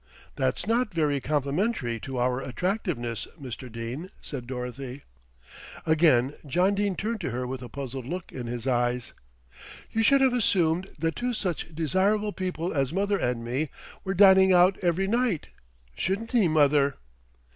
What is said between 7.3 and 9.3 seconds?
with a puzzled look in his eyes.